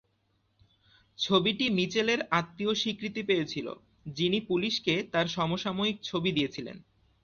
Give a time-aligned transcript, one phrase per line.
[1.17, 3.67] ছবিটি মিচেলের আত্মীয় স্বীকৃতি পেয়েছিল,
[4.13, 6.77] যিনি পুলিশকে তার সমসাময়িক ছবি দিয়েছিলেন।